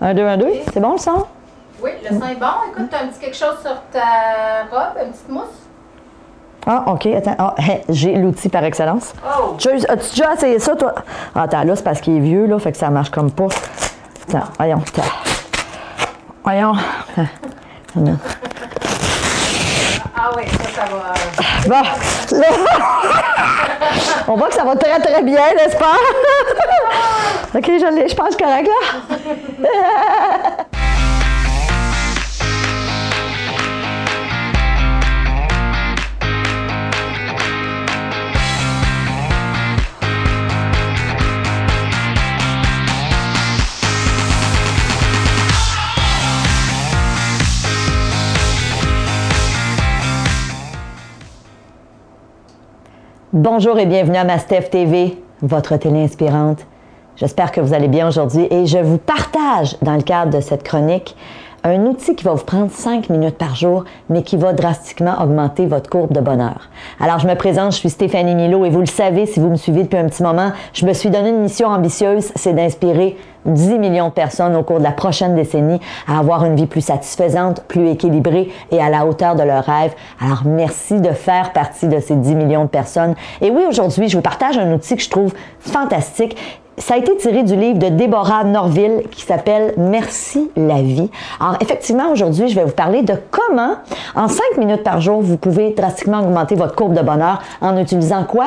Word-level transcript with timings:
Un, 0.00 0.14
deux, 0.14 0.26
un, 0.26 0.36
deux. 0.36 0.52
C'est 0.72 0.80
bon 0.80 0.92
le 0.92 0.98
son? 0.98 1.26
Oui, 1.82 1.90
le 2.02 2.08
son 2.18 2.26
est 2.26 2.34
bon. 2.36 2.46
Écoute, 2.70 2.88
tu 2.90 2.96
as 2.96 3.00
un 3.00 3.06
petit 3.08 3.18
quelque 3.20 3.36
chose 3.36 3.58
sur 3.60 3.76
ta 3.92 4.64
robe, 4.70 4.96
une 5.04 5.10
petite 5.12 5.28
mousse? 5.28 5.44
Ah, 6.66 6.84
OK. 6.86 7.06
Attends. 7.06 7.36
Ah, 7.38 7.54
j'ai 7.88 8.14
l'outil 8.14 8.48
par 8.48 8.64
excellence. 8.64 9.12
Oh! 9.24 9.56
As-tu 9.56 10.10
déjà 10.10 10.34
essayé 10.34 10.58
ça, 10.58 10.74
toi? 10.74 10.94
Ah, 11.34 11.42
attends, 11.42 11.64
là, 11.64 11.76
c'est 11.76 11.82
parce 11.84 12.00
qu'il 12.00 12.16
est 12.16 12.20
vieux, 12.20 12.46
là, 12.46 12.58
fait 12.58 12.72
que 12.72 12.78
ça 12.78 12.88
marche 12.90 13.10
comme 13.10 13.30
pas. 13.30 13.48
Attends, 14.28 14.44
voyons. 14.58 14.82
Attends. 14.86 15.08
Voyons. 16.44 16.72
Ah. 17.16 17.22
Ah 20.16 20.30
oui, 20.36 20.42
ça, 20.48 20.82
ça 20.82 20.84
va. 20.90 21.14
Bon, 21.66 21.82
là, 22.38 22.48
on 24.28 24.36
voit 24.36 24.48
que 24.48 24.54
ça 24.54 24.64
va 24.64 24.76
très, 24.76 25.00
très 25.00 25.22
bien, 25.22 25.54
n'est-ce 25.56 25.76
pas? 25.76 25.96
OK, 27.54 27.66
je 27.66 28.08
je 28.08 28.14
pense 28.14 28.36
correct, 28.36 28.68
là. 28.68 29.09
Bonjour 53.32 53.78
et 53.78 53.86
bienvenue 53.86 54.16
à 54.16 54.24
Mastef 54.24 54.70
TV, 54.70 55.16
votre 55.40 55.76
télé 55.76 56.02
inspirante. 56.02 56.66
J'espère 57.20 57.52
que 57.52 57.60
vous 57.60 57.74
allez 57.74 57.88
bien 57.88 58.08
aujourd'hui 58.08 58.46
et 58.50 58.64
je 58.64 58.78
vous 58.78 58.96
partage 58.96 59.76
dans 59.82 59.94
le 59.94 60.00
cadre 60.00 60.34
de 60.34 60.40
cette 60.40 60.62
chronique 60.62 61.14
un 61.64 61.84
outil 61.84 62.16
qui 62.16 62.24
va 62.24 62.32
vous 62.32 62.44
prendre 62.46 62.70
5 62.70 63.10
minutes 63.10 63.36
par 63.36 63.54
jour, 63.54 63.84
mais 64.08 64.22
qui 64.22 64.38
va 64.38 64.54
drastiquement 64.54 65.20
augmenter 65.22 65.66
votre 65.66 65.90
courbe 65.90 66.12
de 66.12 66.20
bonheur. 66.20 66.70
Alors, 66.98 67.18
je 67.18 67.26
me 67.26 67.34
présente, 67.34 67.72
je 67.72 67.76
suis 67.76 67.90
Stéphanie 67.90 68.34
Milo 68.34 68.64
et 68.64 68.70
vous 68.70 68.80
le 68.80 68.86
savez 68.86 69.26
si 69.26 69.38
vous 69.38 69.50
me 69.50 69.56
suivez 69.56 69.82
depuis 69.82 69.98
un 69.98 70.08
petit 70.08 70.22
moment, 70.22 70.52
je 70.72 70.86
me 70.86 70.94
suis 70.94 71.10
donné 71.10 71.28
une 71.28 71.42
mission 71.42 71.68
ambitieuse, 71.68 72.32
c'est 72.36 72.54
d'inspirer 72.54 73.18
10 73.46 73.78
millions 73.78 74.08
de 74.08 74.12
personnes 74.12 74.56
au 74.56 74.62
cours 74.62 74.78
de 74.78 74.84
la 74.84 74.92
prochaine 74.92 75.34
décennie 75.34 75.80
à 76.06 76.18
avoir 76.18 76.44
une 76.44 76.56
vie 76.56 76.66
plus 76.66 76.80
satisfaisante, 76.80 77.62
plus 77.68 77.88
équilibrée 77.88 78.50
et 78.70 78.80
à 78.80 78.88
la 78.90 79.06
hauteur 79.06 79.34
de 79.34 79.42
leurs 79.42 79.64
rêves. 79.64 79.94
Alors, 80.20 80.42
merci 80.44 81.00
de 81.00 81.10
faire 81.10 81.52
partie 81.52 81.88
de 81.88 82.00
ces 82.00 82.16
10 82.16 82.34
millions 82.34 82.64
de 82.64 82.68
personnes. 82.68 83.14
Et 83.40 83.50
oui, 83.50 83.62
aujourd'hui, 83.68 84.08
je 84.08 84.16
vous 84.16 84.22
partage 84.22 84.58
un 84.58 84.72
outil 84.72 84.96
que 84.96 85.02
je 85.02 85.10
trouve 85.10 85.32
fantastique 85.60 86.36
ça 86.80 86.94
a 86.94 86.96
été 86.96 87.14
tiré 87.16 87.42
du 87.42 87.56
livre 87.56 87.78
de 87.78 87.88
Déborah 87.88 88.44
Norville 88.44 89.02
qui 89.10 89.22
s'appelle 89.22 89.74
Merci 89.76 90.50
la 90.56 90.80
vie. 90.80 91.10
Alors 91.38 91.56
effectivement, 91.60 92.10
aujourd'hui, 92.10 92.48
je 92.48 92.54
vais 92.54 92.64
vous 92.64 92.72
parler 92.72 93.02
de 93.02 93.14
comment, 93.30 93.74
en 94.16 94.28
5 94.28 94.56
minutes 94.56 94.82
par 94.82 95.00
jour, 95.00 95.20
vous 95.20 95.36
pouvez 95.36 95.74
drastiquement 95.74 96.20
augmenter 96.20 96.54
votre 96.54 96.74
courbe 96.74 96.94
de 96.94 97.02
bonheur 97.02 97.42
en 97.60 97.76
utilisant 97.76 98.24
quoi? 98.24 98.46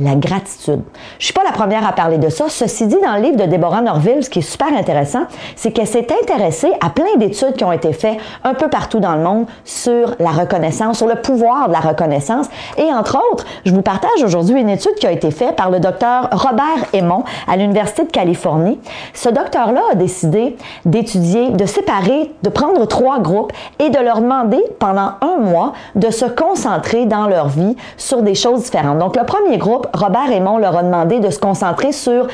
La 0.00 0.14
gratitude. 0.14 0.82
Je 1.18 1.26
suis 1.26 1.34
pas 1.34 1.44
la 1.44 1.52
première 1.52 1.86
à 1.86 1.92
parler 1.92 2.18
de 2.18 2.28
ça. 2.28 2.46
Ceci 2.48 2.86
dit, 2.86 2.96
dans 3.02 3.14
le 3.16 3.22
livre 3.22 3.36
de 3.36 3.44
Déborah 3.44 3.80
Norville, 3.80 4.24
ce 4.24 4.30
qui 4.30 4.40
est 4.40 4.42
super 4.42 4.68
intéressant, 4.76 5.22
c'est 5.56 5.72
qu'elle 5.72 5.86
s'est 5.86 6.06
intéressée 6.22 6.72
à 6.80 6.90
plein 6.90 7.16
d'études 7.16 7.54
qui 7.54 7.64
ont 7.64 7.72
été 7.72 7.92
faites 7.92 8.18
un 8.42 8.54
peu 8.54 8.68
partout 8.68 9.00
dans 9.00 9.14
le 9.14 9.22
monde 9.22 9.46
sur 9.64 10.14
la 10.18 10.30
reconnaissance, 10.30 10.98
sur 10.98 11.06
le 11.06 11.16
pouvoir 11.16 11.68
de 11.68 11.72
la 11.72 11.80
reconnaissance. 11.80 12.46
Et 12.76 12.92
entre 12.92 13.18
autres, 13.32 13.44
je 13.64 13.72
vous 13.72 13.82
partage 13.82 14.22
aujourd'hui 14.24 14.60
une 14.60 14.68
étude 14.68 14.94
qui 14.94 15.06
a 15.06 15.12
été 15.12 15.30
faite 15.30 15.56
par 15.56 15.70
le 15.70 15.80
docteur 15.80 16.28
Robert 16.32 16.88
Aymon 16.92 17.24
à 17.46 17.56
l'Université 17.56 18.04
de 18.04 18.10
Californie. 18.10 18.80
Ce 19.12 19.28
docteur-là 19.28 19.80
a 19.92 19.94
décidé 19.94 20.56
d'étudier, 20.84 21.50
de 21.50 21.66
séparer, 21.66 22.32
de 22.42 22.48
prendre 22.48 22.84
trois 22.86 23.20
groupes 23.20 23.52
et 23.78 23.90
de 23.90 23.98
leur 23.98 24.20
demander 24.20 24.62
pendant 24.78 25.12
un 25.20 25.36
mois 25.38 25.72
de 25.94 26.10
se 26.10 26.24
concentrer 26.24 27.06
dans 27.06 27.26
leur 27.26 27.48
vie 27.48 27.76
sur 27.96 28.22
des 28.22 28.34
choses 28.34 28.62
différentes. 28.64 28.98
Donc, 28.98 29.16
le 29.16 29.24
premier 29.24 29.58
groupe, 29.58 29.83
Robert 29.92 30.28
Raymond 30.28 30.58
leur 30.58 30.76
a 30.76 30.82
demandé 30.82 31.20
de 31.20 31.30
se 31.30 31.38
concentrer 31.38 31.92
sur 31.92 32.28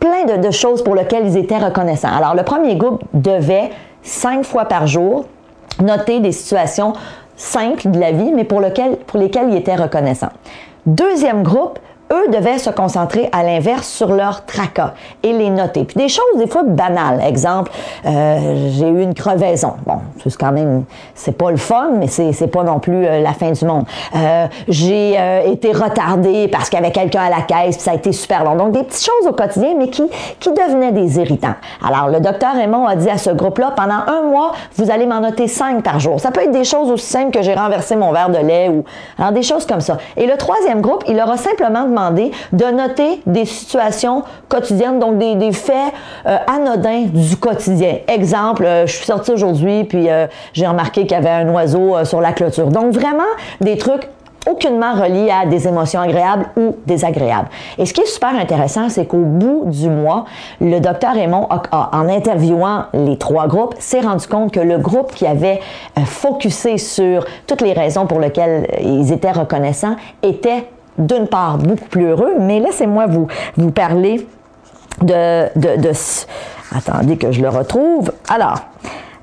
plein 0.00 0.24
de, 0.24 0.50
choses 0.50 0.82
pour 0.82 0.94
lesquelles 0.94 1.26
ils 1.26 1.36
étaient 1.36 1.58
reconnaissants. 1.58 2.14
Alors, 2.14 2.34
le 2.34 2.42
premier 2.42 2.76
groupe 2.76 3.02
devait, 3.14 3.70
cinq 4.02 4.44
fois 4.44 4.64
par 4.64 4.86
jour, 4.86 5.26
noter 5.80 6.20
des 6.20 6.32
situations 6.32 6.92
simples 7.36 7.90
de 7.90 7.98
la 7.98 8.12
vie, 8.12 8.32
mais 8.32 8.44
pour, 8.44 8.60
pour 9.06 9.20
lesquelles 9.20 9.50
ils 9.50 9.56
étaient 9.56 9.76
reconnaissants. 9.76 10.32
Deuxième 10.86 11.42
groupe, 11.42 11.78
eux 12.12 12.28
devaient 12.30 12.58
se 12.58 12.70
concentrer 12.70 13.28
à 13.32 13.42
l'inverse 13.42 13.88
sur 13.88 14.12
leur 14.12 14.44
tracas 14.44 14.92
et 15.22 15.32
les 15.32 15.50
noter. 15.50 15.84
Puis 15.84 15.96
des 15.96 16.08
choses 16.08 16.24
des 16.36 16.46
fois 16.46 16.62
banales. 16.62 17.20
Exemple, 17.26 17.72
euh, 18.06 18.68
j'ai 18.70 18.88
eu 18.88 19.02
une 19.02 19.14
crevaison. 19.14 19.74
Bon, 19.86 20.00
c'est 20.22 20.36
quand 20.36 20.52
même, 20.52 20.84
c'est 21.14 21.36
pas 21.36 21.50
le 21.50 21.56
fun, 21.56 21.90
mais 21.94 22.06
c'est, 22.08 22.46
pas 22.46 22.64
non 22.64 22.78
plus 22.78 23.06
euh, 23.06 23.20
la 23.20 23.32
fin 23.32 23.52
du 23.52 23.64
monde. 23.64 23.84
Euh, 24.14 24.46
j'ai 24.68 25.16
été 25.46 25.72
retardée 25.72 26.48
parce 26.48 26.68
qu'il 26.68 26.78
y 26.78 26.82
avait 26.82 26.92
quelqu'un 26.92 27.22
à 27.22 27.30
la 27.30 27.42
caisse, 27.42 27.76
puis 27.76 27.84
ça 27.84 27.92
a 27.92 27.94
été 27.94 28.12
super 28.12 28.44
long. 28.44 28.56
Donc 28.56 28.72
des 28.72 28.82
petites 28.82 29.04
choses 29.04 29.28
au 29.28 29.32
quotidien, 29.32 29.74
mais 29.78 29.88
qui, 29.88 30.02
qui 30.38 30.50
devenaient 30.50 30.92
des 30.92 31.18
irritants. 31.18 31.54
Alors 31.84 32.08
le 32.08 32.20
docteur 32.20 32.54
Raymond 32.54 32.86
a 32.86 32.96
dit 32.96 33.08
à 33.08 33.18
ce 33.18 33.30
groupe-là, 33.30 33.72
pendant 33.76 34.00
un 34.06 34.22
mois, 34.22 34.52
vous 34.76 34.90
allez 34.90 35.06
m'en 35.06 35.20
noter 35.20 35.48
cinq 35.48 35.82
par 35.82 36.00
jour. 36.00 36.20
Ça 36.20 36.30
peut 36.30 36.42
être 36.42 36.50
des 36.50 36.64
choses 36.64 36.90
aussi 36.90 37.06
simples 37.06 37.30
que 37.30 37.42
j'ai 37.42 37.54
renversé 37.54 37.96
mon 37.96 38.12
verre 38.12 38.30
de 38.30 38.38
lait 38.38 38.68
ou 38.68 38.84
alors 39.18 39.32
des 39.32 39.42
choses 39.42 39.66
comme 39.66 39.80
ça. 39.80 39.98
Et 40.16 40.26
le 40.26 40.36
troisième 40.36 40.80
groupe, 40.80 41.04
il 41.08 41.16
leur 41.16 41.30
a 41.30 41.36
simplement 41.36 41.84
demandé 41.84 42.01
de 42.10 42.64
noter 42.64 43.20
des 43.26 43.44
situations 43.44 44.22
quotidiennes, 44.48 44.98
donc 44.98 45.18
des, 45.18 45.52
faits 45.52 45.92
euh, 46.26 46.36
anodins 46.46 47.04
du 47.12 47.36
quotidien. 47.36 47.96
Exemple, 48.08 48.64
euh, 48.64 48.86
je 48.86 48.92
suis 48.96 49.06
sortie 49.06 49.32
aujourd'hui, 49.32 49.84
puis 49.84 50.08
euh, 50.08 50.26
j'ai 50.52 50.66
remarqué 50.66 51.02
qu'il 51.02 51.12
y 51.12 51.14
avait 51.14 51.28
un 51.28 51.48
oiseau 51.50 52.04
sur 52.04 52.20
la 52.20 52.32
clôture. 52.32 52.68
Donc 52.68 52.92
vraiment 52.92 53.22
des 53.60 53.76
trucs 53.76 54.08
aucunement 54.48 54.94
reliés 54.94 55.30
à 55.30 55.46
des 55.46 55.68
émotions 55.68 56.00
agréables 56.00 56.46
ou 56.56 56.76
désagréables. 56.86 57.48
Et 57.78 57.86
ce 57.86 57.92
qui 57.92 58.00
est 58.00 58.06
super 58.06 58.34
intéressant, 58.34 58.88
c'est 58.88 59.06
qu'au 59.06 59.18
bout 59.18 59.64
du 59.66 59.88
mois, 59.88 60.24
le 60.60 60.80
docteur 60.80 61.14
Raymond, 61.14 61.48
en 61.70 62.08
interviewant 62.08 62.86
les 62.92 63.16
trois 63.18 63.46
groupes, 63.46 63.76
s'est 63.78 64.00
rendu 64.00 64.26
compte 64.26 64.52
que 64.52 64.60
le 64.60 64.78
groupe 64.78 65.14
qui 65.14 65.26
avait 65.26 65.60
focusé 66.04 66.78
sur 66.78 67.24
toutes 67.46 67.60
les 67.60 67.72
raisons 67.72 68.06
pour 68.06 68.18
lesquelles 68.18 68.66
ils 68.82 69.12
étaient 69.12 69.30
reconnaissants 69.30 69.94
était 70.22 70.66
d'une 70.98 71.26
part 71.26 71.58
beaucoup 71.58 71.88
plus 71.88 72.06
heureux, 72.06 72.34
mais 72.38 72.60
laissez-moi 72.60 73.06
vous, 73.06 73.26
vous 73.56 73.70
parler 73.70 74.26
de, 75.00 75.48
de, 75.58 75.80
de... 75.80 75.90
Attendez 76.74 77.16
que 77.16 77.32
je 77.32 77.40
le 77.42 77.48
retrouve. 77.48 78.12
Alors, 78.28 78.60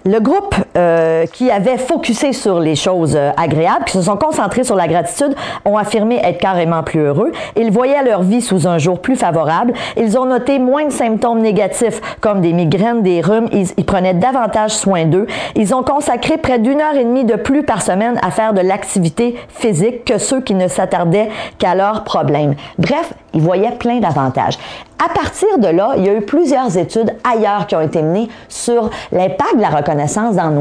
le 0.06 0.19
groupe 0.19 0.56
euh, 0.78 1.25
qui 1.25 1.50
avait 1.52 1.78
focusé 1.78 2.34
sur 2.34 2.59
les 2.59 2.75
choses 2.75 3.16
euh, 3.16 3.31
agréables, 3.38 3.85
qui 3.85 3.94
se 3.94 4.03
sont 4.03 4.18
concentrés 4.18 4.63
sur 4.63 4.75
la 4.75 4.88
gratitude, 4.88 5.35
ont 5.66 5.78
affirmé 5.78 6.19
être 6.24 6.40
carrément 6.40 6.84
plus 6.84 7.00
heureux. 7.00 7.31
Ils 7.56 7.72
voyaient 7.72 8.03
leur 8.03 8.22
vie 8.22 8.41
sous 8.41 8.68
un 8.68 8.78
jour 8.78 9.00
plus 9.00 9.16
favorable. 9.16 9.74
Ils 9.97 10.18
ont 10.18 10.25
noté 10.25 10.59
moins 10.59 10.85
de 10.85 10.91
symptômes 10.91 11.40
négatifs 11.40 12.02
comme 12.22 12.41
des 12.41 12.53
migraines, 12.53 13.02
des 13.02 13.22
rhumes. 13.22 13.50
Ils, 13.52 13.68
ils 13.78 13.85
prenaient 13.85 14.13
davantage 14.13 14.72
soin 14.72 15.06
d'eux. 15.06 15.28
Ils 15.56 15.74
ont 15.74 15.84
consacré 15.84 16.38
près 16.38 16.59
d'une 16.59 16.81
heure 16.81 16.96
et 16.96 17.03
demie 17.03 17.25
de 17.25 17.36
plus 17.36 17.63
par 17.63 17.81
semaine 17.81 18.19
à 18.22 18.31
faire 18.31 18.53
de 18.53 18.62
l'activité 18.62 19.36
physique 19.50 20.06
que 20.06 20.18
ceux 20.18 20.41
qui 20.41 20.53
ne 20.53 20.68
s'attardaient 20.68 21.30
qu'à 21.57 21.75
leurs 21.75 22.03
problèmes. 22.03 22.56
Bref, 22.78 23.13
ils 23.34 23.41
voyaient 23.41 23.72
plein 23.72 24.00
d'avantages. 24.00 24.57
À 25.03 25.07
partir 25.07 25.57
de 25.59 25.68
là, 25.68 25.94
il 25.97 26.06
y 26.06 26.09
a 26.09 26.13
eu 26.13 26.22
plusieurs 26.22 26.78
études 26.78 27.16
ailleurs 27.24 27.68
qui 27.68 27.75
ont 27.75 27.81
été 27.81 28.01
menées 28.01 28.28
sur 28.50 28.90
l'impact 29.13 29.56
de 29.56 29.62
la 29.62 29.69
reconnaissance 29.69 30.36
dans 30.36 30.50
nos 30.50 30.59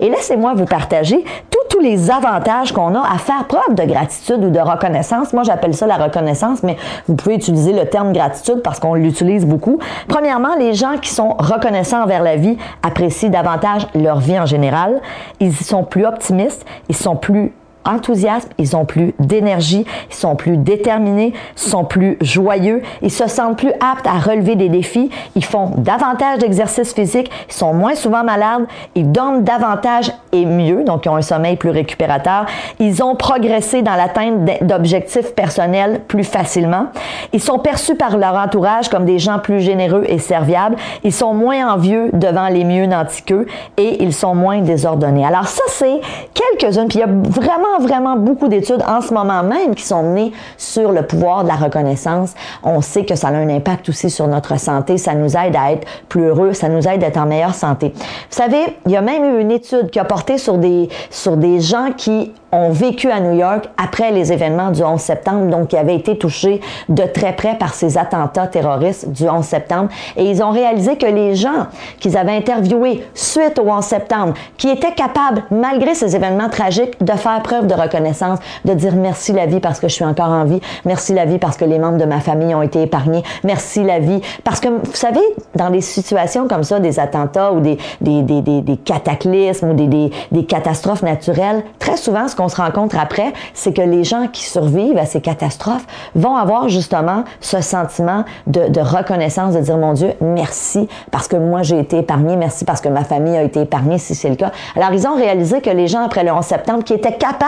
Et 0.00 0.10
laissez-moi 0.10 0.54
vous 0.54 0.64
partager 0.64 1.24
tous, 1.50 1.80
les 1.80 2.10
avantages 2.10 2.72
qu'on 2.72 2.94
a 2.94 3.00
à 3.00 3.18
faire 3.18 3.44
preuve 3.44 3.74
de 3.74 3.82
gratitude 3.82 4.42
ou 4.42 4.48
de 4.48 4.58
reconnaissance. 4.58 5.34
Moi, 5.34 5.42
j'appelle 5.42 5.74
ça 5.74 5.86
la 5.86 5.96
reconnaissance, 5.96 6.62
mais 6.62 6.78
vous 7.06 7.16
pouvez 7.16 7.34
utiliser 7.34 7.74
le 7.74 7.84
terme 7.84 8.14
gratitude 8.14 8.62
parce 8.62 8.80
qu'on 8.80 8.94
l'utilise 8.94 9.44
beaucoup. 9.44 9.78
Premièrement, 10.08 10.56
les 10.58 10.72
gens 10.72 10.96
qui 10.96 11.10
sont 11.10 11.34
reconnaissants 11.38 12.02
envers 12.02 12.22
la 12.22 12.36
vie 12.36 12.56
apprécient 12.82 13.28
davantage 13.28 13.86
leur 13.94 14.20
vie 14.20 14.38
en 14.40 14.46
général. 14.46 15.02
Ils 15.38 15.54
sont 15.54 15.84
plus 15.84 16.06
optimistes, 16.06 16.64
ils 16.88 16.96
sont 16.96 17.14
plus 17.14 17.52
enthousiasme, 17.86 18.48
ils 18.58 18.76
ont 18.76 18.84
plus 18.84 19.14
d'énergie, 19.18 19.86
ils 20.10 20.14
sont 20.14 20.36
plus 20.36 20.56
déterminés, 20.56 21.32
ils 21.56 21.70
sont 21.70 21.84
plus 21.84 22.16
joyeux, 22.20 22.82
ils 23.02 23.10
se 23.10 23.28
sentent 23.28 23.58
plus 23.58 23.72
aptes 23.80 24.06
à 24.06 24.18
relever 24.18 24.56
des 24.56 24.68
défis, 24.68 25.10
ils 25.34 25.44
font 25.44 25.72
davantage 25.76 26.38
d'exercices 26.38 26.92
physiques, 26.92 27.30
ils 27.48 27.54
sont 27.54 27.72
moins 27.72 27.94
souvent 27.94 28.24
malades, 28.24 28.66
ils 28.94 29.10
dorment 29.10 29.42
davantage 29.42 30.12
et 30.32 30.44
mieux, 30.44 30.84
donc 30.84 31.04
ils 31.04 31.08
ont 31.08 31.16
un 31.16 31.22
sommeil 31.22 31.56
plus 31.56 31.70
récupérateur, 31.70 32.46
ils 32.78 33.02
ont 33.02 33.14
progressé 33.14 33.82
dans 33.82 33.94
l'atteinte 33.94 34.44
d'objectifs 34.62 35.34
personnels 35.34 36.00
plus 36.08 36.24
facilement, 36.24 36.86
ils 37.32 37.42
sont 37.42 37.58
perçus 37.58 37.94
par 37.94 38.16
leur 38.18 38.34
entourage 38.34 38.88
comme 38.88 39.04
des 39.04 39.18
gens 39.18 39.38
plus 39.38 39.60
généreux 39.60 40.04
et 40.08 40.18
serviables, 40.18 40.76
ils 41.04 41.12
sont 41.12 41.34
moins 41.34 41.72
envieux 41.72 42.10
devant 42.12 42.48
les 42.48 42.64
mieux 42.64 42.86
nantis 42.86 43.22
qu'eux 43.22 43.46
et 43.76 44.02
ils 44.02 44.12
sont 44.12 44.34
moins 44.34 44.60
désordonnés. 44.60 45.24
Alors 45.24 45.46
ça, 45.46 45.62
c'est 45.68 46.00
quelques-unes, 46.34 46.88
puis 46.88 46.98
il 46.98 47.00
y 47.00 47.04
a 47.04 47.06
vraiment 47.06 47.75
vraiment, 47.78 48.16
beaucoup 48.16 48.48
d'études 48.48 48.82
en 48.86 49.00
ce 49.00 49.12
moment 49.12 49.42
même 49.42 49.74
qui 49.74 49.84
sont 49.84 50.02
menées 50.02 50.32
sur 50.56 50.92
le 50.92 51.02
pouvoir 51.02 51.42
de 51.42 51.48
la 51.48 51.56
reconnaissance. 51.56 52.34
On 52.62 52.80
sait 52.80 53.04
que 53.04 53.14
ça 53.14 53.28
a 53.28 53.32
un 53.32 53.48
impact 53.48 53.88
aussi 53.88 54.10
sur 54.10 54.26
notre 54.26 54.58
santé. 54.58 54.98
Ça 54.98 55.14
nous 55.14 55.36
aide 55.36 55.56
à 55.56 55.72
être 55.72 55.86
plus 56.08 56.24
heureux. 56.24 56.52
Ça 56.52 56.68
nous 56.68 56.86
aide 56.86 57.02
à 57.02 57.08
être 57.08 57.18
en 57.18 57.26
meilleure 57.26 57.54
santé. 57.54 57.92
Vous 57.96 58.02
savez, 58.30 58.76
il 58.86 58.92
y 58.92 58.96
a 58.96 59.02
même 59.02 59.24
eu 59.24 59.40
une 59.40 59.50
étude 59.50 59.90
qui 59.90 59.98
a 59.98 60.04
porté 60.04 60.38
sur 60.38 60.58
des, 60.58 60.88
sur 61.10 61.36
des 61.36 61.60
gens 61.60 61.90
qui 61.96 62.32
ont 62.52 62.70
vécu 62.70 63.10
à 63.10 63.20
New 63.20 63.36
York 63.36 63.68
après 63.76 64.12
les 64.12 64.32
événements 64.32 64.70
du 64.70 64.82
11 64.82 65.00
septembre, 65.00 65.50
donc 65.50 65.68
qui 65.68 65.76
avaient 65.76 65.96
été 65.96 66.16
touchés 66.16 66.60
de 66.88 67.02
très 67.02 67.34
près 67.34 67.56
par 67.56 67.74
ces 67.74 67.98
attentats 67.98 68.46
terroristes 68.46 69.10
du 69.10 69.28
11 69.28 69.44
septembre. 69.44 69.88
Et 70.16 70.24
ils 70.24 70.42
ont 70.42 70.50
réalisé 70.50 70.96
que 70.96 71.06
les 71.06 71.34
gens 71.34 71.66
qu'ils 71.98 72.16
avaient 72.16 72.36
interviewés 72.36 73.06
suite 73.14 73.58
au 73.58 73.68
11 73.68 73.84
septembre, 73.84 74.34
qui 74.56 74.68
étaient 74.68 74.92
capables, 74.92 75.44
malgré 75.50 75.94
ces 75.94 76.14
événements 76.14 76.48
tragiques, 76.48 77.02
de 77.02 77.12
faire 77.12 77.42
preuve 77.42 77.65
de 77.66 77.74
reconnaissance, 77.74 78.38
de 78.64 78.72
dire 78.74 78.94
merci 78.94 79.32
la 79.32 79.46
vie 79.46 79.60
parce 79.60 79.80
que 79.80 79.88
je 79.88 79.94
suis 79.94 80.04
encore 80.04 80.28
en 80.28 80.44
vie, 80.44 80.60
merci 80.84 81.14
la 81.14 81.24
vie 81.24 81.38
parce 81.38 81.56
que 81.56 81.64
les 81.64 81.78
membres 81.78 81.98
de 81.98 82.04
ma 82.04 82.20
famille 82.20 82.54
ont 82.54 82.62
été 82.62 82.82
épargnés, 82.82 83.22
merci 83.44 83.82
la 83.84 83.98
vie. 83.98 84.20
Parce 84.44 84.60
que, 84.60 84.68
vous 84.68 84.94
savez, 84.94 85.20
dans 85.54 85.70
des 85.70 85.80
situations 85.80 86.48
comme 86.48 86.62
ça, 86.62 86.80
des 86.80 86.98
attentats 86.98 87.52
ou 87.52 87.60
des, 87.60 87.78
des, 88.00 88.22
des, 88.22 88.40
des 88.40 88.76
cataclysmes 88.76 89.70
ou 89.70 89.74
des, 89.74 90.10
des, 90.30 90.44
catastrophes 90.44 91.02
naturelles, 91.02 91.64
très 91.78 91.96
souvent, 91.96 92.28
ce 92.28 92.36
qu'on 92.36 92.48
se 92.48 92.56
rencontre 92.56 92.96
après, 92.98 93.32
c'est 93.54 93.72
que 93.72 93.82
les 93.82 94.04
gens 94.04 94.28
qui 94.32 94.44
survivent 94.44 94.98
à 94.98 95.06
ces 95.06 95.20
catastrophes 95.20 95.86
vont 96.14 96.36
avoir 96.36 96.68
justement 96.68 97.24
ce 97.40 97.60
sentiment 97.60 98.24
de, 98.46 98.68
de 98.68 98.80
reconnaissance, 98.80 99.54
de 99.54 99.60
dire, 99.60 99.76
mon 99.76 99.92
Dieu, 99.92 100.12
merci 100.20 100.88
parce 101.10 101.28
que 101.28 101.36
moi 101.36 101.62
j'ai 101.62 101.78
été 101.78 101.98
épargné, 101.98 102.36
merci 102.36 102.64
parce 102.64 102.80
que 102.80 102.88
ma 102.88 103.04
famille 103.04 103.36
a 103.36 103.42
été 103.42 103.62
épargnée 103.62 103.98
si 103.98 104.14
c'est 104.14 104.28
le 104.28 104.36
cas. 104.36 104.52
Alors 104.76 104.92
ils 104.92 105.06
ont 105.06 105.16
réalisé 105.16 105.60
que 105.60 105.70
les 105.70 105.86
gens 105.88 106.04
après 106.04 106.24
le 106.24 106.32
11 106.32 106.44
septembre 106.44 106.84
qui 106.84 106.92
étaient 106.92 107.16
capables, 107.16 107.45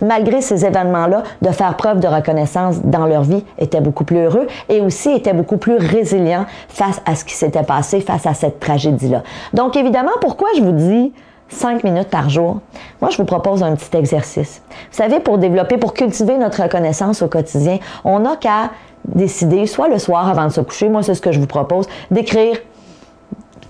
malgré 0.00 0.40
ces 0.40 0.64
événements-là, 0.64 1.22
de 1.42 1.50
faire 1.50 1.76
preuve 1.76 2.00
de 2.00 2.08
reconnaissance 2.08 2.80
dans 2.82 3.06
leur 3.06 3.22
vie, 3.22 3.44
étaient 3.58 3.80
beaucoup 3.80 4.04
plus 4.04 4.18
heureux 4.18 4.46
et 4.68 4.80
aussi 4.80 5.10
étaient 5.10 5.32
beaucoup 5.32 5.56
plus 5.56 5.76
résilients 5.76 6.46
face 6.68 7.00
à 7.06 7.14
ce 7.14 7.24
qui 7.24 7.34
s'était 7.34 7.62
passé, 7.62 8.00
face 8.00 8.26
à 8.26 8.34
cette 8.34 8.60
tragédie-là. 8.60 9.22
Donc 9.52 9.76
évidemment, 9.76 10.12
pourquoi 10.20 10.48
je 10.56 10.62
vous 10.62 10.72
dis 10.72 11.12
cinq 11.48 11.84
minutes 11.84 12.08
par 12.08 12.30
jour, 12.30 12.60
moi, 13.00 13.10
je 13.10 13.16
vous 13.16 13.24
propose 13.24 13.62
un 13.62 13.74
petit 13.74 13.96
exercice. 13.96 14.62
Vous 14.70 14.96
savez, 14.96 15.20
pour 15.20 15.38
développer, 15.38 15.76
pour 15.76 15.94
cultiver 15.94 16.36
notre 16.38 16.62
reconnaissance 16.62 17.22
au 17.22 17.28
quotidien, 17.28 17.78
on 18.04 18.20
n'a 18.20 18.36
qu'à 18.36 18.70
décider, 19.04 19.66
soit 19.66 19.88
le 19.88 19.98
soir 19.98 20.28
avant 20.28 20.46
de 20.46 20.52
se 20.52 20.60
coucher, 20.60 20.88
moi, 20.88 21.02
c'est 21.02 21.14
ce 21.14 21.20
que 21.20 21.32
je 21.32 21.40
vous 21.40 21.46
propose, 21.46 21.86
d'écrire 22.10 22.56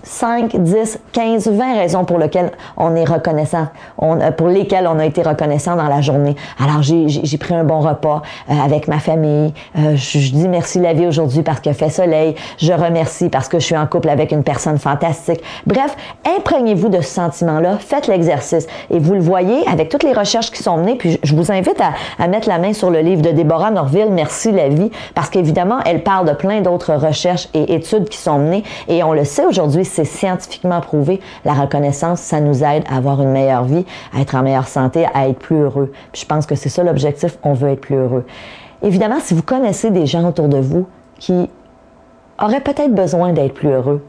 5, 0.05 0.55
10, 0.55 0.99
15, 1.11 1.47
20 1.49 1.73
raisons 1.75 2.05
pour 2.05 2.19
lesquelles 2.19 2.51
on 2.77 2.95
est 2.95 3.03
reconnaissant, 3.03 3.67
on, 3.97 4.21
euh, 4.21 4.31
pour 4.31 4.47
lesquelles 4.47 4.87
on 4.87 4.99
a 4.99 5.05
été 5.05 5.23
reconnaissant 5.23 5.75
dans 5.75 5.87
la 5.87 6.01
journée. 6.01 6.35
Alors, 6.63 6.81
j'ai 6.83 7.37
pris 7.37 7.55
un 7.55 7.63
bon 7.63 7.79
repas 7.79 8.21
euh, 8.49 8.53
avec 8.63 8.87
ma 8.87 8.99
famille. 8.99 9.53
Euh, 9.77 9.95
je, 9.95 10.31
dis 10.31 10.47
merci 10.47 10.79
la 10.79 10.93
vie 10.93 11.07
aujourd'hui 11.07 11.41
parce 11.41 11.59
qu'il 11.59 11.73
fait 11.73 11.89
soleil. 11.89 12.35
Je 12.59 12.71
remercie 12.71 13.29
parce 13.29 13.47
que 13.47 13.59
je 13.59 13.65
suis 13.65 13.77
en 13.77 13.87
couple 13.87 14.09
avec 14.09 14.31
une 14.31 14.43
personne 14.43 14.77
fantastique. 14.77 15.41
Bref, 15.65 15.97
imprégnez-vous 16.37 16.89
de 16.89 17.01
ce 17.01 17.09
sentiment-là. 17.09 17.77
Faites 17.79 18.07
l'exercice. 18.07 18.67
Et 18.91 18.99
vous 18.99 19.15
le 19.15 19.21
voyez 19.21 19.67
avec 19.67 19.89
toutes 19.89 20.03
les 20.03 20.13
recherches 20.13 20.51
qui 20.51 20.61
sont 20.61 20.77
menées. 20.77 20.95
Puis, 20.95 21.19
je 21.23 21.35
vous 21.35 21.51
invite 21.51 21.81
à, 21.81 21.93
à 22.23 22.27
mettre 22.27 22.47
la 22.47 22.59
main 22.59 22.73
sur 22.73 22.91
le 22.91 22.99
livre 22.99 23.23
de 23.23 23.31
Déborah 23.31 23.71
Norville, 23.71 24.09
Merci 24.11 24.51
la 24.51 24.69
vie, 24.69 24.91
parce 25.15 25.29
qu'évidemment, 25.29 25.79
elle 25.85 26.03
parle 26.03 26.27
de 26.27 26.33
plein 26.33 26.61
d'autres 26.61 26.93
recherches 26.93 27.49
et 27.55 27.73
études 27.73 28.07
qui 28.07 28.17
sont 28.17 28.37
menées. 28.37 28.63
Et 28.87 29.03
on 29.03 29.11
le 29.11 29.23
sait 29.23 29.45
aujourd'hui, 29.45 29.83
c'est 29.95 30.05
scientifiquement 30.05 30.81
prouvé. 30.81 31.21
La 31.45 31.53
reconnaissance, 31.53 32.19
ça 32.19 32.41
nous 32.41 32.63
aide 32.63 32.83
à 32.89 32.97
avoir 32.97 33.21
une 33.21 33.31
meilleure 33.31 33.63
vie, 33.63 33.85
à 34.13 34.21
être 34.21 34.35
en 34.35 34.43
meilleure 34.43 34.67
santé, 34.67 35.05
à 35.13 35.29
être 35.29 35.39
plus 35.39 35.57
heureux. 35.57 35.91
je 36.13 36.25
pense 36.25 36.45
que 36.45 36.55
c'est 36.55 36.69
ça 36.69 36.83
l'objectif, 36.83 37.37
on 37.43 37.53
veut 37.53 37.69
être 37.69 37.81
plus 37.81 37.95
heureux. 37.95 38.25
Évidemment, 38.81 39.19
si 39.19 39.33
vous 39.33 39.41
connaissez 39.41 39.89
des 39.91 40.05
gens 40.05 40.27
autour 40.27 40.49
de 40.49 40.57
vous 40.57 40.85
qui 41.17 41.49
auraient 42.41 42.61
peut-être 42.61 42.93
besoin 42.93 43.31
d'être 43.31 43.53
plus 43.53 43.69
heureux, 43.69 44.03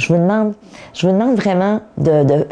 je 0.00 0.08
vous 0.12 0.18
demande, 0.18 0.54
je 0.94 1.06
vous 1.06 1.12
demande 1.12 1.36
vraiment 1.36 1.80
de, 1.98 2.24
de, 2.24 2.46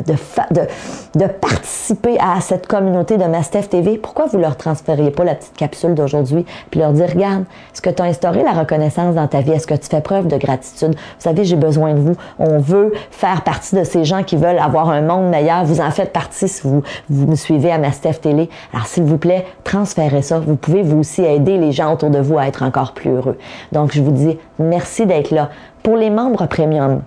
de, 1.15 1.27
participer 1.27 2.19
à 2.21 2.41
cette 2.41 2.67
communauté 2.67 3.17
de 3.17 3.25
Mastef 3.25 3.71
TV. 3.71 3.97
Pourquoi 3.97 4.27
vous 4.27 4.39
leur 4.39 4.57
transfériez 4.57 5.11
pas 5.11 5.25
la 5.25 5.35
petite 5.35 5.57
capsule 5.57 5.95
d'aujourd'hui 5.95 6.45
puis 6.71 6.81
leur 6.81 6.93
dire, 6.93 7.09
regarde, 7.09 7.45
est-ce 7.73 7.81
que 7.81 7.91
tu 7.91 8.03
as 8.03 8.07
instauré 8.07 8.43
la 8.43 8.53
reconnaissance 8.53 9.15
dans 9.15 9.27
ta 9.27 9.41
vie? 9.41 9.53
Est-ce 9.53 9.67
que 9.67 9.75
tu 9.75 9.89
fais 9.89 10.03
preuve 10.03 10.29
de 10.29 10.37
gratitude? 10.37 10.95
Vous 10.95 11.21
savez, 11.21 11.45
j'ai 11.45 11.57
besoin 11.57 11.95
de 11.95 12.01
vous. 12.01 12.17
On 12.39 12.59
veut 12.59 12.93
faire 13.11 13.43
partie 13.43 13.75
de 13.75 13.85
ces 13.85 14.05
gens 14.05 14.23
qui 14.23 14.37
veulent 14.37 14.59
avoir 14.59 14.91
un 14.91 15.01
monde 15.01 15.31
meilleur. 15.31 15.65
Vous 15.65 15.81
en 15.81 15.91
faites 15.91 16.13
partie 16.13 16.49
si 16.49 16.63
vous, 16.63 16.83
vous 17.09 17.27
me 17.27 17.35
suivez 17.35 17.73
à 17.73 17.79
Mastef 17.79 18.21
Télé. 18.21 18.51
Alors, 18.75 18.87
s'il 18.87 19.05
vous 19.05 19.19
plaît, 19.19 19.47
transférez 19.65 20.23
ça. 20.23 20.39
Vous 20.39 20.57
pouvez 20.57 20.83
vous 20.83 20.99
aussi 20.99 21.23
aider 21.23 21.57
les 21.57 21.73
gens 21.73 21.95
autour 21.95 22.11
de 22.11 22.19
vous 22.19 22.37
à 22.39 22.47
être 22.47 22.63
encore 22.63 22.93
plus 22.93 23.11
heureux. 23.11 23.39
Donc, 23.73 23.93
je 23.95 24.03
vous 24.03 24.13
dis 24.13 24.39
merci 24.59 25.07
d'être 25.07 25.31
là. 25.31 25.49
Pour 25.83 25.97
les 25.97 26.11
membres 26.11 26.47
premium, 26.47 27.01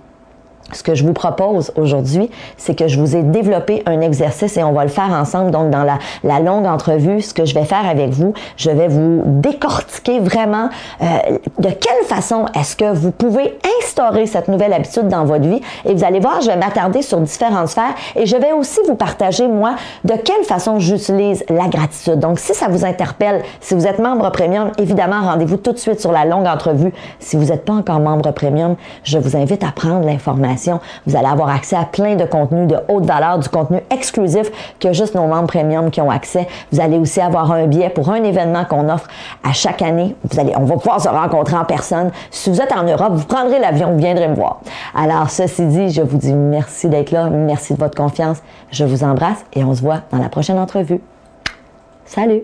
ce 0.73 0.83
que 0.83 0.95
je 0.95 1.03
vous 1.03 1.13
propose 1.13 1.71
aujourd'hui, 1.75 2.29
c'est 2.57 2.75
que 2.75 2.87
je 2.87 2.99
vous 2.99 3.15
ai 3.15 3.23
développé 3.23 3.83
un 3.85 4.01
exercice 4.01 4.57
et 4.57 4.63
on 4.63 4.71
va 4.71 4.83
le 4.83 4.89
faire 4.89 5.11
ensemble. 5.11 5.51
Donc, 5.51 5.69
dans 5.69 5.83
la, 5.83 5.99
la 6.23 6.39
longue 6.39 6.65
entrevue, 6.65 7.21
ce 7.21 7.33
que 7.33 7.45
je 7.45 7.53
vais 7.53 7.65
faire 7.65 7.87
avec 7.87 8.09
vous, 8.09 8.33
je 8.57 8.69
vais 8.69 8.87
vous 8.87 9.23
décortiquer 9.25 10.19
vraiment 10.19 10.69
euh, 11.01 11.05
de 11.59 11.69
quelle 11.69 12.05
façon 12.05 12.45
est-ce 12.57 12.75
que 12.75 12.91
vous 12.93 13.11
pouvez 13.11 13.57
instaurer 13.79 14.25
cette 14.25 14.47
nouvelle 14.47 14.73
habitude 14.73 15.07
dans 15.07 15.25
votre 15.25 15.47
vie. 15.47 15.61
Et 15.85 15.93
vous 15.93 16.03
allez 16.03 16.19
voir, 16.19 16.41
je 16.41 16.47
vais 16.47 16.57
m'attarder 16.57 17.01
sur 17.01 17.19
différentes 17.19 17.69
sphères 17.69 17.95
et 18.15 18.25
je 18.25 18.37
vais 18.37 18.51
aussi 18.51 18.79
vous 18.87 18.95
partager, 18.95 19.47
moi, 19.47 19.75
de 20.03 20.13
quelle 20.13 20.43
façon 20.43 20.79
j'utilise 20.79 21.43
la 21.49 21.67
gratitude. 21.67 22.19
Donc, 22.19 22.39
si 22.39 22.53
ça 22.53 22.67
vous 22.69 22.85
interpelle, 22.85 23.41
si 23.59 23.73
vous 23.73 23.87
êtes 23.87 23.99
membre 23.99 24.31
premium, 24.31 24.71
évidemment, 24.77 25.21
rendez-vous 25.21 25.57
tout 25.57 25.71
de 25.71 25.77
suite 25.77 25.99
sur 25.99 26.11
la 26.11 26.25
longue 26.25 26.47
entrevue. 26.47 26.93
Si 27.19 27.35
vous 27.35 27.45
n'êtes 27.45 27.65
pas 27.65 27.73
encore 27.73 27.99
membre 27.99 28.31
premium, 28.31 28.75
je 29.03 29.17
vous 29.17 29.35
invite 29.35 29.63
à 29.63 29.71
prendre 29.71 30.05
l'information 30.05 30.60
vous 31.05 31.15
allez 31.15 31.27
avoir 31.27 31.49
accès 31.49 31.75
à 31.75 31.85
plein 31.85 32.15
de 32.15 32.25
contenus 32.25 32.67
de 32.67 32.77
haute 32.87 33.05
valeur, 33.05 33.39
du 33.39 33.49
contenu 33.49 33.79
exclusif 33.89 34.51
que 34.79 34.93
juste 34.93 35.15
nos 35.15 35.25
membres 35.25 35.47
premium 35.47 35.89
qui 35.89 36.01
ont 36.01 36.11
accès. 36.11 36.47
Vous 36.71 36.79
allez 36.79 36.97
aussi 36.97 37.21
avoir 37.21 37.51
un 37.51 37.67
billet 37.67 37.89
pour 37.89 38.09
un 38.09 38.23
événement 38.23 38.65
qu'on 38.65 38.89
offre 38.89 39.07
à 39.43 39.53
chaque 39.53 39.81
année. 39.81 40.15
Vous 40.29 40.39
allez, 40.39 40.53
on 40.57 40.65
va 40.65 40.75
pouvoir 40.75 41.01
se 41.01 41.09
rencontrer 41.09 41.55
en 41.55 41.65
personne. 41.65 42.11
Si 42.29 42.49
vous 42.49 42.61
êtes 42.61 42.71
en 42.71 42.83
Europe, 42.83 43.13
vous 43.13 43.25
prendrez 43.25 43.59
l'avion, 43.59 43.91
vous 43.91 43.99
viendrez 43.99 44.27
me 44.27 44.35
voir. 44.35 44.61
Alors, 44.95 45.29
ceci 45.29 45.65
dit, 45.65 45.89
je 45.89 46.01
vous 46.01 46.17
dis 46.17 46.33
merci 46.33 46.89
d'être 46.89 47.11
là, 47.11 47.29
merci 47.29 47.73
de 47.73 47.79
votre 47.79 47.95
confiance. 47.95 48.37
Je 48.71 48.85
vous 48.85 49.03
embrasse 49.03 49.45
et 49.53 49.63
on 49.63 49.73
se 49.73 49.81
voit 49.81 50.01
dans 50.11 50.19
la 50.19 50.29
prochaine 50.29 50.59
entrevue. 50.59 51.01
Salut! 52.05 52.43